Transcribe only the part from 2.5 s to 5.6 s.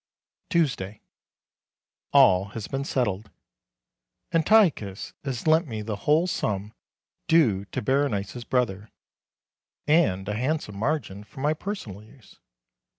has been settled. Antiochus has